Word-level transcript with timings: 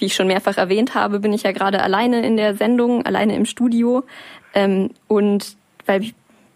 wie 0.00 0.06
ich 0.06 0.14
schon 0.14 0.26
mehrfach 0.26 0.56
erwähnt 0.56 0.94
habe, 0.94 1.20
bin 1.20 1.32
ich 1.32 1.42
ja 1.42 1.52
gerade 1.52 1.82
alleine 1.82 2.24
in 2.24 2.36
der 2.36 2.54
Sendung, 2.54 3.04
alleine 3.04 3.36
im 3.36 3.44
Studio. 3.44 4.04
Ähm, 4.54 4.90
und 5.08 5.56
weil 5.86 6.12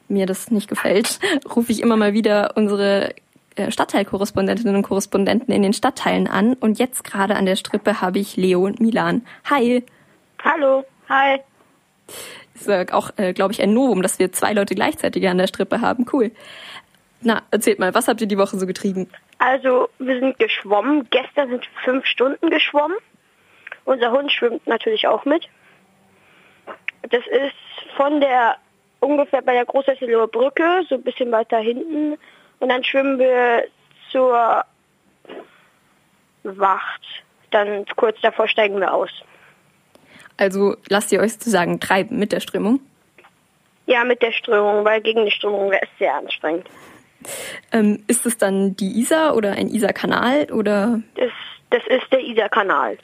mir 0.09 0.27
das 0.27 0.51
nicht 0.51 0.69
gefällt, 0.69 1.19
rufe 1.57 1.73
ich 1.73 1.81
immer 1.81 1.97
mal 1.97 2.13
wieder 2.13 2.57
unsere 2.57 3.15
äh, 3.57 3.71
Stadtteilkorrespondentinnen 3.71 4.77
und 4.77 4.83
Korrespondenten 4.83 5.55
in 5.55 5.63
den 5.63 5.73
Stadtteilen 5.73 6.27
an. 6.27 6.55
Und 6.55 6.79
jetzt 6.79 7.05
gerade 7.05 7.37
an 7.37 7.47
der 7.47 7.57
Strippe 7.57 8.01
habe 8.01 8.19
ich 8.19 8.37
Leo 8.37 8.65
und 8.65 8.81
Milan. 8.81 9.27
Hi. 9.49 9.85
Hallo. 10.43 10.85
Hi. 11.09 11.41
Ist 12.55 12.93
auch, 12.93 13.11
äh, 13.17 13.33
glaube 13.33 13.53
ich, 13.53 13.63
ein 13.63 13.73
Novum, 13.73 14.03
dass 14.03 14.19
wir 14.19 14.33
zwei 14.33 14.53
Leute 14.53 14.75
gleichzeitig 14.75 15.27
an 15.29 15.39
der 15.39 15.47
Strippe 15.47 15.81
haben. 15.81 16.07
Cool. 16.13 16.31
Na, 17.23 17.43
erzählt 17.51 17.79
mal, 17.79 17.95
was 17.95 18.09
habt 18.09 18.21
ihr 18.21 18.27
die 18.27 18.39
Woche 18.39 18.59
so 18.59 18.67
getrieben? 18.67 19.09
Also, 19.39 19.89
wir 19.99 20.21
sind 20.21 20.39
geschwommen. 20.39 21.07
Gestern 21.11 21.49
sind 21.51 21.69
fünf 21.85 22.07
Stunden 22.07 22.51
geschwommen. 22.51 22.97
Unser 23.91 24.13
Hund 24.13 24.31
schwimmt 24.31 24.65
natürlich 24.69 25.09
auch 25.09 25.25
mit. 25.25 25.49
Das 27.03 27.27
ist 27.27 27.97
von 27.97 28.21
der 28.21 28.55
ungefähr 29.01 29.43
bei 29.43 29.53
der 29.53 29.65
Großhäuselower 29.65 30.29
Brücke, 30.29 30.83
so 30.89 30.95
ein 30.95 31.03
bisschen 31.03 31.33
weiter 31.33 31.59
hinten. 31.59 32.17
Und 32.61 32.69
dann 32.69 32.85
schwimmen 32.85 33.19
wir 33.19 33.65
zur 34.13 34.65
Wacht. 36.45 37.03
Dann 37.51 37.85
kurz 37.97 38.17
davor 38.21 38.47
steigen 38.47 38.79
wir 38.79 38.95
aus. 38.95 39.11
Also 40.37 40.77
lasst 40.89 41.11
ihr 41.11 41.19
euch 41.19 41.33
sozusagen 41.33 41.81
treiben 41.81 42.17
mit 42.17 42.31
der 42.31 42.39
Strömung? 42.39 42.79
Ja, 43.87 44.05
mit 44.05 44.23
der 44.23 44.31
Strömung, 44.31 44.85
weil 44.85 45.01
gegen 45.01 45.25
die 45.25 45.33
Strömung 45.33 45.73
wäre 45.73 45.83
es 45.83 45.99
sehr 45.99 46.15
anstrengend. 46.15 46.69
Ähm, 47.73 48.05
ist 48.07 48.25
es 48.25 48.39
dann 48.39 48.77
die 48.77 49.01
Isar 49.01 49.35
oder 49.35 49.51
ein 49.55 49.67
Isar-Kanal 49.67 50.53
oder? 50.53 51.03
Das, 51.17 51.33
das 51.71 51.83
ist 51.89 52.13
der 52.13 52.21
Isar-Kanal. 52.21 52.97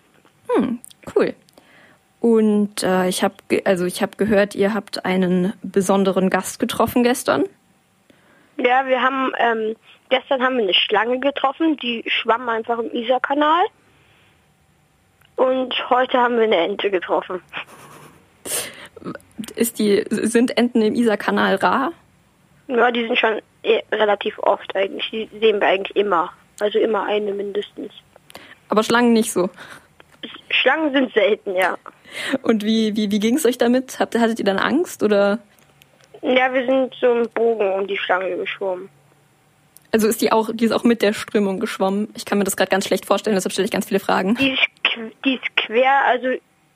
Hm, 0.48 0.78
cool. 1.14 1.34
Und 2.20 2.82
äh, 2.82 3.09
ich 3.09 3.23
habe 3.23 3.34
also 3.64 3.84
ich 3.84 4.02
habe 4.02 4.16
gehört, 4.16 4.55
ihr 4.55 4.75
habt 4.75 5.05
einen 5.05 5.53
besonderen 5.62 6.30
Gast 6.30 6.58
getroffen 6.58 7.03
gestern. 7.03 7.44
Ja, 8.56 8.86
wir 8.86 9.03
haben 9.03 9.33
ähm, 9.38 9.77
gestern 10.08 10.42
haben 10.42 10.56
wir 10.56 10.64
eine 10.64 10.75
Schlange 10.75 11.20
getroffen, 11.20 11.77
die 11.77 12.05
schwamm 12.06 12.48
einfach 12.48 12.78
im 12.78 12.91
Isar-Kanal. 12.91 13.64
Und 15.36 15.91
heute 15.91 16.19
haben 16.19 16.36
wir 16.36 16.44
eine 16.44 16.56
Ente 16.56 16.91
getroffen. 16.91 17.42
Ist 19.55 19.78
die 19.78 20.05
sind 20.08 20.56
Enten 20.56 20.81
im 20.81 20.94
Isar-Kanal 20.94 21.56
rar? 21.56 21.92
Ja, 22.69 22.91
die 22.91 23.06
sind 23.06 23.19
schon 23.19 23.41
eh 23.62 23.83
relativ 23.92 24.38
oft 24.38 24.75
eigentlich. 24.75 25.08
Die 25.10 25.38
sehen 25.38 25.60
wir 25.60 25.69
eigentlich 25.69 25.94
immer. 25.94 26.33
Also 26.58 26.78
immer 26.78 27.05
eine 27.05 27.33
mindestens. 27.33 27.92
Aber 28.69 28.83
Schlangen 28.83 29.12
nicht 29.12 29.31
so. 29.31 29.50
Schlangen 30.50 30.92
sind 30.92 31.12
selten, 31.12 31.55
ja. 31.55 31.77
Und 32.42 32.64
wie, 32.64 32.97
wie, 32.97 33.11
wie 33.11 33.19
ging 33.19 33.36
es 33.36 33.47
euch 33.47 33.59
damit? 33.59 33.98
Habt, 34.00 34.19
hattet 34.19 34.39
ihr 34.39 34.45
dann 34.45 34.59
Angst 34.59 35.03
oder? 35.03 35.39
Ja, 36.22 36.53
wir 36.53 36.67
sind 36.67 36.95
so 37.00 37.12
im 37.12 37.28
Bogen 37.31 37.72
um 37.72 37.86
die 37.86 37.97
Schlange 37.97 38.37
geschwommen. 38.37 38.89
Also 39.92 40.09
ist 40.09 40.20
die 40.20 40.33
auch, 40.33 40.50
die 40.53 40.64
ist 40.64 40.72
auch 40.72 40.84
mit 40.84 41.03
der 41.03 41.12
Strömung 41.12 41.61
geschwommen. 41.61 42.09
Ich 42.14 42.25
kann 42.25 42.39
mir 42.39 42.44
das 42.44 42.56
gerade 42.56 42.70
ganz 42.70 42.87
schlecht 42.87 43.06
vorstellen, 43.06 43.34
deshalb 43.37 43.53
stelle 43.53 43.67
ich 43.67 43.72
ganz 43.72 43.87
viele 43.87 44.00
Fragen. 44.00 44.34
Die 44.37 44.50
ist, 44.50 44.62
die 45.25 45.34
ist 45.34 45.56
quer, 45.56 46.05
also 46.06 46.28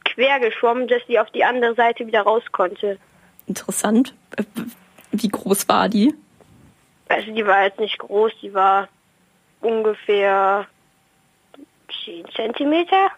quer 0.04 0.40
geschwommen, 0.40 0.88
dass 0.88 1.02
sie 1.06 1.18
auf 1.18 1.30
die 1.30 1.44
andere 1.44 1.74
Seite 1.74 2.06
wieder 2.06 2.22
raus 2.22 2.42
konnte. 2.52 2.98
Interessant. 3.46 4.14
Äh, 4.36 4.44
wie 5.12 5.28
groß 5.28 5.68
war 5.68 5.88
die? 5.88 6.14
Also 7.08 7.32
die 7.34 7.44
war 7.44 7.64
jetzt 7.64 7.80
nicht 7.80 7.98
groß, 7.98 8.32
die 8.40 8.54
war 8.54 8.88
ungefähr 9.60 10.66
10 12.04 12.24
Zentimeter, 12.34 13.10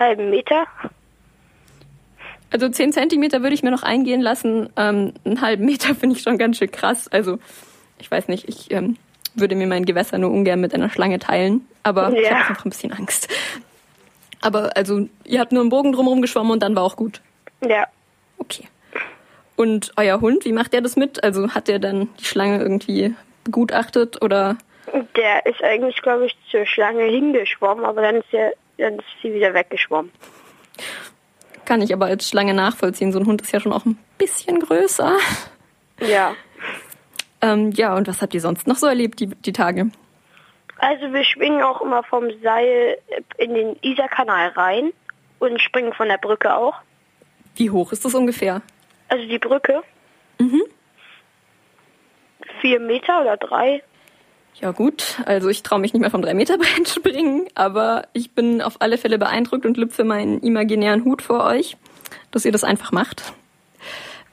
halben 0.00 0.30
Meter. 0.30 0.66
Also 2.50 2.68
10 2.68 2.92
Zentimeter 2.92 3.42
würde 3.42 3.54
ich 3.54 3.62
mir 3.62 3.70
noch 3.70 3.84
eingehen 3.84 4.20
lassen. 4.20 4.70
Ähm, 4.76 5.14
einen 5.24 5.40
halben 5.40 5.64
Meter 5.64 5.94
finde 5.94 6.16
ich 6.16 6.22
schon 6.22 6.38
ganz 6.38 6.58
schön 6.58 6.70
krass. 6.70 7.06
Also 7.08 7.38
ich 7.98 8.10
weiß 8.10 8.28
nicht, 8.28 8.48
ich 8.48 8.70
ähm, 8.72 8.96
würde 9.34 9.54
mir 9.54 9.66
mein 9.66 9.84
Gewässer 9.84 10.18
nur 10.18 10.30
ungern 10.30 10.60
mit 10.60 10.74
einer 10.74 10.90
Schlange 10.90 11.18
teilen. 11.18 11.66
Aber 11.82 12.10
ja. 12.10 12.20
ich 12.20 12.30
habe 12.30 12.40
einfach 12.40 12.64
ein 12.64 12.70
bisschen 12.70 12.92
Angst. 12.92 13.28
Aber 14.40 14.76
also 14.76 15.06
ihr 15.24 15.40
habt 15.40 15.52
nur 15.52 15.60
einen 15.60 15.70
Bogen 15.70 15.92
drumherum 15.92 16.22
geschwommen 16.22 16.52
und 16.52 16.62
dann 16.62 16.74
war 16.74 16.82
auch 16.82 16.96
gut. 16.96 17.20
Ja. 17.66 17.86
Okay. 18.38 18.64
Und 19.56 19.92
euer 19.96 20.20
Hund, 20.20 20.46
wie 20.46 20.52
macht 20.52 20.72
der 20.72 20.80
das 20.80 20.96
mit? 20.96 21.22
Also 21.22 21.50
hat 21.50 21.68
der 21.68 21.78
dann 21.78 22.08
die 22.18 22.24
Schlange 22.24 22.58
irgendwie 22.58 23.14
begutachtet 23.44 24.22
oder? 24.22 24.56
Der 25.16 25.46
ist 25.46 25.62
eigentlich, 25.62 26.00
glaube 26.02 26.26
ich, 26.26 26.36
zur 26.50 26.66
Schlange 26.66 27.04
hingeschwommen, 27.04 27.84
aber 27.84 28.02
dann 28.02 28.16
ist, 28.16 28.32
er, 28.32 28.52
dann 28.80 28.94
ist 28.94 29.04
sie 29.22 29.32
wieder 29.32 29.54
weggeschwommen. 29.54 30.10
Kann 31.64 31.82
ich 31.82 31.92
aber 31.92 32.06
als 32.06 32.28
Schlange 32.28 32.54
nachvollziehen. 32.54 33.12
So 33.12 33.20
ein 33.20 33.26
Hund 33.26 33.42
ist 33.42 33.52
ja 33.52 33.60
schon 33.60 33.72
auch 33.72 33.84
ein 33.84 33.98
bisschen 34.18 34.58
größer. 34.60 35.16
Ja. 36.00 36.34
Ähm, 37.42 37.70
ja, 37.72 37.94
und 37.94 38.08
was 38.08 38.20
habt 38.22 38.34
ihr 38.34 38.40
sonst 38.40 38.66
noch 38.66 38.76
so 38.76 38.86
erlebt, 38.86 39.20
die, 39.20 39.28
die 39.28 39.52
Tage? 39.52 39.90
Also 40.78 41.12
wir 41.12 41.24
schwingen 41.24 41.62
auch 41.62 41.80
immer 41.82 42.02
vom 42.02 42.30
Seil 42.42 42.98
in 43.36 43.54
den 43.54 43.76
Isarkanal 43.82 44.48
rein 44.48 44.92
und 45.38 45.60
springen 45.60 45.92
von 45.92 46.08
der 46.08 46.18
Brücke 46.18 46.54
auch. 46.54 46.74
Wie 47.54 47.70
hoch 47.70 47.92
ist 47.92 48.04
das 48.04 48.14
ungefähr? 48.14 48.62
Also 49.08 49.26
die 49.26 49.38
Brücke? 49.38 49.82
Mhm. 50.38 50.62
Vier 52.60 52.80
Meter 52.80 53.20
oder 53.20 53.36
drei. 53.36 53.82
Ja 54.54 54.72
gut, 54.72 55.20
also 55.24 55.48
ich 55.48 55.62
traue 55.62 55.78
mich 55.78 55.94
nicht 55.94 56.02
mehr 56.02 56.10
vom 56.10 56.22
3 56.22 56.34
Meter 56.34 56.58
Brett 56.58 56.88
springen, 56.94 57.46
aber 57.54 58.04
ich 58.12 58.32
bin 58.32 58.60
auf 58.60 58.76
alle 58.80 58.98
Fälle 58.98 59.18
beeindruckt 59.18 59.64
und 59.64 59.76
lüpfe 59.76 60.04
meinen 60.04 60.40
imaginären 60.40 61.04
Hut 61.04 61.22
vor 61.22 61.44
euch, 61.44 61.76
dass 62.30 62.44
ihr 62.44 62.52
das 62.52 62.64
einfach 62.64 62.92
macht. 62.92 63.32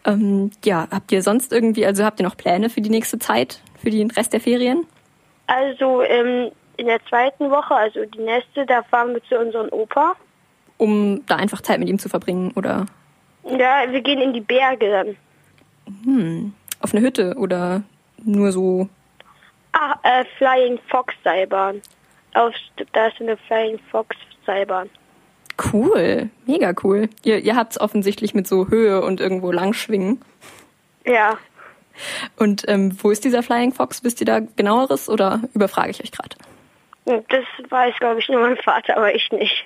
Ähm, 0.06 0.52
ja, 0.66 0.88
habt 0.92 1.12
ihr 1.12 1.22
sonst 1.22 1.54
irgendwie, 1.54 1.86
also 1.86 2.04
habt 2.04 2.20
ihr 2.20 2.26
noch 2.26 2.38
Pläne 2.38 2.70
für 2.70 2.82
die 2.82 2.90
nächste 2.90 3.20
Zeit, 3.20 3.62
für 3.82 3.90
den 3.90 4.12
Rest 4.12 4.34
der 4.34 4.42
Ferien? 4.42 4.86
Also 5.48 6.02
ähm, 6.02 6.52
in 6.78 6.88
der 6.88 7.04
zweiten 7.06 7.50
Woche, 7.50 7.76
also 7.76 8.06
die 8.06 8.20
nächste, 8.20 8.66
da 8.66 8.84
fahren 8.84 9.14
wir 9.14 9.24
zu 9.24 9.38
unserem 9.38 9.70
Opa. 9.72 10.16
Um 10.78 11.26
da 11.26 11.38
einfach 11.38 11.62
Zeit 11.62 11.80
mit 11.80 11.90
ihm 11.90 12.00
zu 12.00 12.10
verbringen, 12.10 12.52
oder? 12.56 12.86
Ja, 13.44 13.86
wir 13.90 14.02
gehen 14.02 14.22
in 14.22 14.34
die 14.34 14.42
Berge 14.42 14.92
dann. 14.92 15.16
Hm, 16.04 16.54
auf 16.82 16.94
eine 16.94 17.04
Hütte 17.04 17.36
oder 17.38 17.84
nur 18.24 18.52
so 18.52 18.90
Ah, 19.80 20.00
äh, 20.02 20.26
Flying 20.38 20.80
Fox 20.90 21.14
Seilbahn. 21.24 21.82
Auf, 22.34 22.54
da 22.94 23.08
ist 23.08 23.22
eine 23.22 23.38
Flying 23.38 23.80
Fox 23.92 24.16
Seilbahn. 24.46 24.90
Cool, 25.72 26.30
mega 26.46 26.74
cool. 26.84 27.10
Ihr, 27.24 27.40
ihr 27.40 27.56
habt 27.56 27.74
es 27.74 27.80
offensichtlich 27.80 28.34
mit 28.34 28.48
so 28.48 28.70
Höhe 28.70 29.02
und 29.02 29.20
irgendwo 29.20 29.52
langschwingen. 29.52 30.22
Ja. 31.06 31.38
Und 32.38 32.64
ähm, 32.68 32.98
wo 33.02 33.12
ist 33.12 33.24
dieser 33.24 33.44
Flying 33.44 33.74
Fox? 33.74 34.04
Wisst 34.04 34.20
ihr 34.20 34.26
da 34.26 34.40
genaueres 34.40 35.10
oder 35.10 35.42
überfrage 35.54 35.92
ich 35.92 36.04
euch 36.04 36.12
gerade? 36.12 36.36
Das 37.06 37.46
weiß, 37.70 37.96
glaube 38.00 38.20
ich, 38.20 38.30
nur 38.30 38.42
mein 38.42 38.58
Vater, 38.58 38.98
aber 38.98 39.14
ich 39.14 39.32
nicht. 39.32 39.66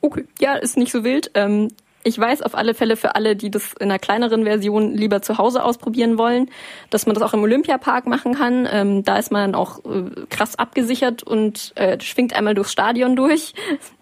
Okay, 0.00 0.24
ja, 0.38 0.54
ist 0.54 0.76
nicht 0.76 0.92
so 0.92 1.04
wild. 1.04 1.30
Ähm, 1.34 1.68
ich 2.08 2.18
weiß 2.18 2.42
auf 2.42 2.54
alle 2.54 2.74
Fälle 2.74 2.96
für 2.96 3.14
alle, 3.14 3.36
die 3.36 3.50
das 3.50 3.74
in 3.74 3.90
einer 3.90 3.98
kleineren 3.98 4.44
Version 4.44 4.94
lieber 4.94 5.22
zu 5.22 5.38
Hause 5.38 5.62
ausprobieren 5.62 6.18
wollen, 6.18 6.50
dass 6.90 7.06
man 7.06 7.14
das 7.14 7.22
auch 7.22 7.34
im 7.34 7.42
Olympiapark 7.42 8.06
machen 8.06 8.34
kann. 8.34 8.68
Ähm, 8.70 9.04
da 9.04 9.18
ist 9.18 9.30
man 9.30 9.54
auch 9.54 9.84
äh, 9.84 10.26
krass 10.30 10.58
abgesichert 10.58 11.22
und 11.22 11.72
äh, 11.76 12.00
schwingt 12.00 12.34
einmal 12.34 12.54
durchs 12.54 12.72
Stadion 12.72 13.14
durch. 13.14 13.54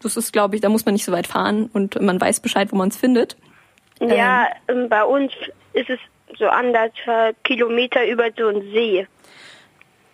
Das 0.02 0.16
ist, 0.16 0.32
glaube 0.32 0.54
ich, 0.54 0.60
da 0.60 0.68
muss 0.68 0.86
man 0.86 0.94
nicht 0.94 1.04
so 1.04 1.12
weit 1.12 1.26
fahren 1.26 1.68
und 1.72 2.00
man 2.00 2.20
weiß 2.20 2.40
Bescheid, 2.40 2.72
wo 2.72 2.76
man 2.76 2.88
es 2.88 2.96
findet. 2.96 3.36
Ja, 4.00 4.46
ähm, 4.68 4.88
bei 4.88 5.04
uns 5.04 5.32
ist 5.72 5.90
es 5.90 5.98
so 6.38 6.46
anderthalb 6.46 7.42
Kilometer 7.44 8.06
über 8.06 8.24
so 8.36 8.48
einen 8.48 8.62
See. 8.72 9.06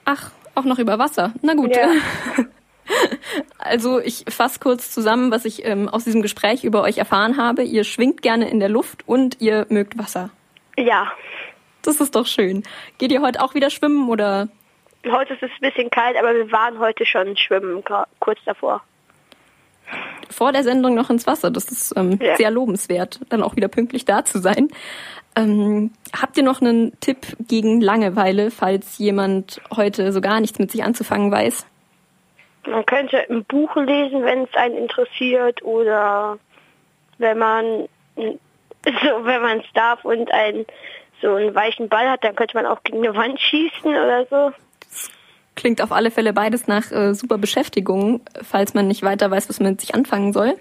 Ach, 0.04 0.30
auch 0.54 0.64
noch 0.64 0.78
über 0.78 0.98
Wasser. 0.98 1.32
Na 1.42 1.54
gut. 1.54 1.74
Ja. 1.76 1.90
Also 3.58 4.00
ich 4.00 4.24
fasse 4.28 4.60
kurz 4.60 4.90
zusammen, 4.90 5.30
was 5.30 5.44
ich 5.44 5.64
ähm, 5.64 5.88
aus 5.88 6.04
diesem 6.04 6.22
Gespräch 6.22 6.64
über 6.64 6.82
euch 6.82 6.98
erfahren 6.98 7.36
habe. 7.36 7.62
Ihr 7.62 7.84
schwingt 7.84 8.22
gerne 8.22 8.48
in 8.48 8.60
der 8.60 8.68
Luft 8.68 9.08
und 9.08 9.40
ihr 9.40 9.66
mögt 9.68 9.98
Wasser. 9.98 10.30
Ja. 10.76 11.12
Das 11.82 12.00
ist 12.00 12.14
doch 12.14 12.26
schön. 12.26 12.62
Geht 12.98 13.12
ihr 13.12 13.22
heute 13.22 13.42
auch 13.42 13.54
wieder 13.54 13.70
schwimmen 13.70 14.08
oder? 14.08 14.48
Heute 15.10 15.34
ist 15.34 15.42
es 15.42 15.50
ein 15.50 15.70
bisschen 15.70 15.90
kalt, 15.90 16.16
aber 16.16 16.34
wir 16.34 16.50
waren 16.52 16.78
heute 16.78 17.04
schon 17.04 17.36
schwimmen, 17.36 17.82
kurz 18.20 18.38
davor. 18.44 18.82
Vor 20.30 20.52
der 20.52 20.62
Sendung 20.62 20.94
noch 20.94 21.10
ins 21.10 21.26
Wasser. 21.26 21.50
Das 21.50 21.64
ist 21.66 21.92
ähm, 21.96 22.18
ja. 22.22 22.36
sehr 22.36 22.50
lobenswert, 22.50 23.20
dann 23.28 23.42
auch 23.42 23.56
wieder 23.56 23.68
pünktlich 23.68 24.04
da 24.04 24.24
zu 24.24 24.38
sein. 24.38 24.68
Ähm, 25.34 25.92
habt 26.18 26.36
ihr 26.36 26.42
noch 26.42 26.60
einen 26.60 26.98
Tipp 27.00 27.18
gegen 27.40 27.80
Langeweile, 27.80 28.50
falls 28.50 28.98
jemand 28.98 29.60
heute 29.74 30.12
so 30.12 30.20
gar 30.20 30.40
nichts 30.40 30.58
mit 30.58 30.70
sich 30.70 30.84
anzufangen 30.84 31.32
weiß? 31.32 31.66
Man 32.66 32.86
könnte 32.86 33.28
ein 33.28 33.44
Buch 33.44 33.74
lesen, 33.76 34.24
wenn 34.24 34.44
es 34.44 34.54
einen 34.54 34.76
interessiert 34.76 35.62
oder 35.62 36.38
wenn 37.18 37.38
man 37.38 37.88
so 38.16 39.24
wenn 39.24 39.42
man 39.42 39.60
es 39.60 39.66
darf 39.74 40.04
und 40.04 40.32
einen 40.32 40.66
so 41.20 41.34
einen 41.34 41.54
weichen 41.54 41.88
Ball 41.88 42.10
hat, 42.10 42.24
dann 42.24 42.34
könnte 42.34 42.56
man 42.56 42.66
auch 42.66 42.82
gegen 42.82 42.98
eine 42.98 43.14
Wand 43.14 43.40
schießen 43.40 43.90
oder 43.90 44.26
so. 44.28 44.52
klingt 45.54 45.80
auf 45.80 45.92
alle 45.92 46.10
Fälle 46.10 46.32
beides 46.32 46.66
nach 46.66 46.90
äh, 46.90 47.14
super 47.14 47.38
Beschäftigung, 47.38 48.22
falls 48.42 48.74
man 48.74 48.88
nicht 48.88 49.02
weiter 49.02 49.30
weiß, 49.30 49.48
was 49.48 49.60
man 49.60 49.72
mit 49.72 49.80
sich 49.80 49.94
anfangen 49.94 50.32
soll. 50.32 50.56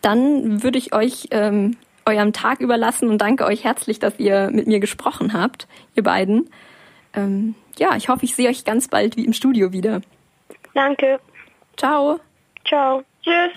Dann 0.00 0.62
würde 0.62 0.78
ich 0.78 0.94
euch 0.94 1.28
ähm, 1.30 1.76
eurem 2.06 2.32
Tag 2.32 2.60
überlassen 2.60 3.10
und 3.10 3.18
danke 3.18 3.44
euch 3.44 3.64
herzlich, 3.64 3.98
dass 3.98 4.18
ihr 4.18 4.50
mit 4.50 4.66
mir 4.66 4.80
gesprochen 4.80 5.32
habt, 5.32 5.66
ihr 5.94 6.02
beiden. 6.02 6.48
Ähm, 7.14 7.54
ja, 7.78 7.96
ich 7.96 8.08
hoffe, 8.08 8.24
ich 8.24 8.34
sehe 8.34 8.48
euch 8.48 8.64
ganz 8.64 8.88
bald 8.88 9.16
wie 9.16 9.24
im 9.24 9.32
Studio 9.32 9.72
wieder. 9.72 10.00
Danke. 10.76 11.18
Ciao. 11.78 12.20
Ciao. 12.68 13.02
Tschüss. 13.22 13.50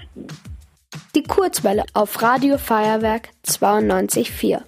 Die 1.16 1.24
Kurzwelle 1.24 1.84
auf 1.94 2.22
Radio 2.22 2.58
Feuerwerk 2.58 3.30
92.4. 3.46 4.62